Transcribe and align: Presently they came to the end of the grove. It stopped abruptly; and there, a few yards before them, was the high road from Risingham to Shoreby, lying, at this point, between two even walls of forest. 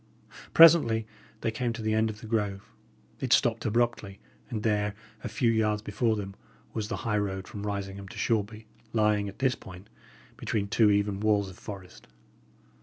Presently 0.55 1.05
they 1.41 1.51
came 1.51 1.73
to 1.73 1.81
the 1.83 1.93
end 1.93 2.09
of 2.09 2.21
the 2.21 2.25
grove. 2.25 2.71
It 3.19 3.31
stopped 3.31 3.67
abruptly; 3.67 4.19
and 4.49 4.63
there, 4.63 4.95
a 5.23 5.29
few 5.29 5.51
yards 5.51 5.83
before 5.83 6.15
them, 6.15 6.35
was 6.73 6.87
the 6.87 6.95
high 7.05 7.19
road 7.19 7.47
from 7.47 7.67
Risingham 7.67 8.07
to 8.07 8.17
Shoreby, 8.17 8.65
lying, 8.93 9.29
at 9.29 9.37
this 9.37 9.53
point, 9.53 9.89
between 10.37 10.67
two 10.67 10.89
even 10.89 11.19
walls 11.19 11.51
of 11.51 11.59
forest. 11.59 12.07